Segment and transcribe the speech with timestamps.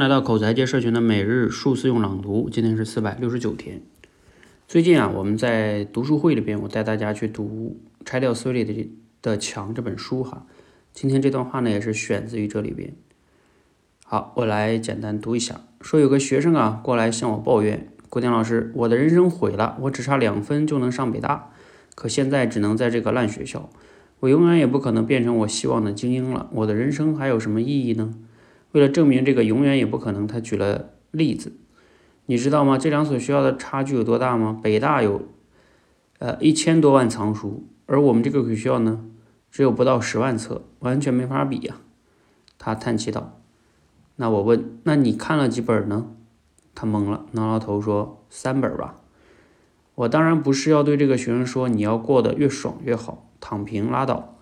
[0.00, 3.82] 来到口才界社群的每日数字用朗读，今天是四百六十九天。
[4.66, 7.76] 最近啊，我们在读书会里边，我带大家去读
[8.06, 8.90] 《拆掉思维里的
[9.20, 10.46] 的墙》这本书哈。
[10.94, 12.94] 今天这段话呢，也是选自于这里边。
[14.06, 15.60] 好，我来简单读一下。
[15.82, 21.50] 说有个学生啊，过来向我抱怨：郭天老师，我的人生毁了，我只差两分就能上北大，
[21.94, 23.68] 可现在只能在这个烂学校，
[24.20, 26.48] 我永远也不可能变成我希望的精英了。
[26.54, 28.14] 我的人生还有什么意义呢？
[28.72, 31.52] 为了证明这个永远也不可能，他举了例子，
[32.26, 32.78] 你知道吗？
[32.78, 34.60] 这两所学校的差距有多大吗？
[34.62, 35.22] 北大有，
[36.18, 39.04] 呃一千多万藏书，而我们这个学校呢，
[39.50, 41.76] 只有不到十万册，完全没法比呀。
[42.58, 43.40] 他叹气道
[44.16, 46.10] ：“那我问，那你看了几本呢？”
[46.74, 48.96] 他懵了，挠挠头说：“三本吧。”
[49.96, 54.36] 我当然不是要对这个学生说，你要过得越爽越好，躺平拉倒。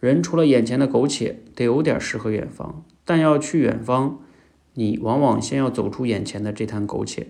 [0.00, 2.84] 人除了眼前的苟且，得有点诗和远方。
[3.08, 4.18] 但要去远方，
[4.74, 7.28] 你往往先要走出眼前的这滩苟且。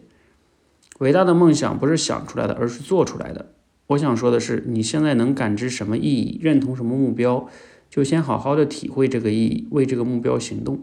[0.98, 3.52] 伟大的梦想不是想出来的，而是做出来的。
[3.86, 7.48] 我想说的是，你现在能感知什么意义，认同什么目标，
[7.88, 10.80] 就先好好的体会这个意义，为这个目标行动。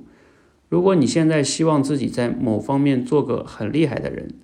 [0.70, 4.36] 如果你现在希望自己在某方面做个很厉害的人，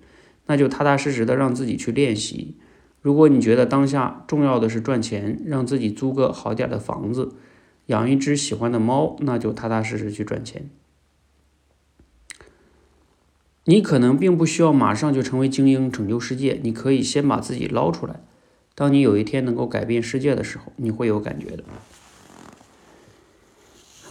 [0.48, 2.56] 那就踏踏实实的让自己去练习。
[3.00, 7.32] 如果你觉得当下重要的是赚钱，让自己租个好点的房子。
[7.86, 10.70] 养一只喜欢的猫，那就踏踏实实去赚钱。
[13.64, 16.58] 你可能并不需要马上就成为精英，拯救世界。
[16.64, 18.20] 你可以先把自己捞出来。
[18.74, 21.64] 当你有一天能够改变世界的时候，你会有感觉的。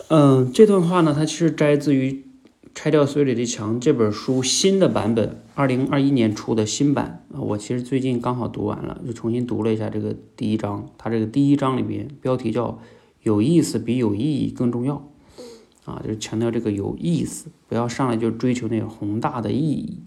[0.08, 2.12] 嗯，这段话呢，它其实摘自于
[2.74, 7.42] 《拆掉思维里的墙》这本书新的版本，二零二一年出的新版啊。
[7.42, 10.90] 我其实最近刚好读完了，就重新读了一下这个第一章。
[10.98, 12.80] 它这个第一章里面标题叫。
[13.24, 15.08] 有意思比有意义更重要，
[15.86, 20.00] 啊，就是强调这个有意思，不要上来就追求那个宏大的意义，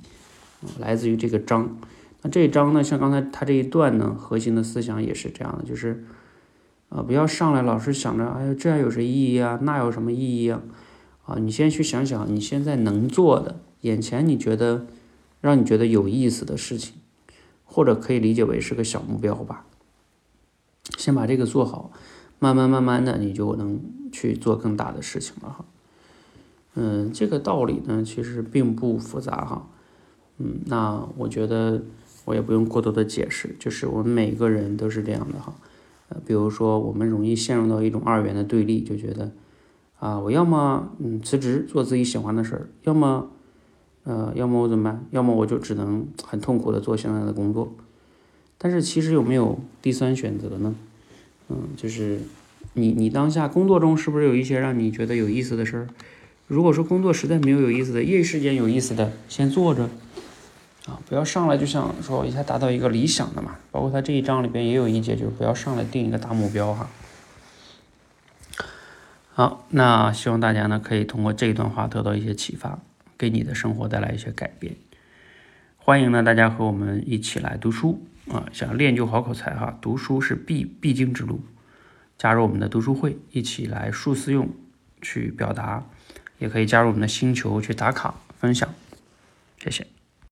[0.79, 1.79] 来自于这个章。
[2.23, 6.05] 那这一章呢，像刚才他这一段呢，核心的思想也是这样的，就是，
[6.89, 9.59] 啊，不要上来老是想着，哎呀，这样有什么意义啊？
[9.63, 10.63] 那有什么意义啊？
[11.27, 14.87] 啊，你先去想想你现在能做的，眼前你觉得
[15.41, 16.95] 让你觉得有意思的事情，
[17.65, 19.67] 或者可以理解为是个小目标吧，
[20.99, 21.93] 先把这个做好。
[22.45, 23.81] 慢慢慢慢的，你就能
[24.13, 25.65] 去做更大的事情了哈。
[26.75, 29.67] 嗯，这个道理呢，其实并不复杂哈。
[30.37, 31.81] 嗯，那我觉得
[32.27, 35.55] 我也不用过多的解释，就是我们每个人都是这样的哈。
[36.11, 39.33] 呃，比如说我们容易陷入到一种二元的对立，就觉得
[39.99, 43.31] 啊，我要么嗯辞职做自己喜欢的事儿，要么
[44.03, 45.07] 呃，要么我怎么办？
[45.13, 47.73] 要么我就只能很痛苦的做现在的工作。
[48.59, 50.75] 但是其实有没有第三选择呢？
[51.49, 52.21] 嗯，就是
[52.73, 55.89] 你你当下工作中是不是有一些让你觉得有意思的事儿？
[56.47, 59.85] 如果说工作实在没有有意思的，业余时间有意思的，先做着
[60.87, 63.57] 啊，不要上来就想说一下达到一个理想的嘛。
[63.71, 66.91] 包括他这一章里边也有一节，就是不要上来定一个大目标哈。
[69.33, 72.79] 好，那希望大家呢可以通过这一段话得到一些启发，
[73.17, 74.77] 给你的生活带来一些改变。
[75.77, 78.03] 欢迎呢大家和我们一起来读书。
[78.35, 81.41] 啊，想练就好口才哈，读书是必必经之路。
[82.19, 84.49] 加入我们的读书会，一起来数思用
[85.01, 85.85] 去表达，
[86.39, 88.69] 也可以加入我们的星球去打卡分享。
[89.59, 89.94] 谢谢。